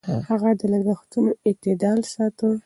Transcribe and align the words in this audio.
هغه 0.29 0.49
د 0.59 0.61
لګښتونو 0.71 1.31
اعتدال 1.47 1.99
ساته. 2.13 2.47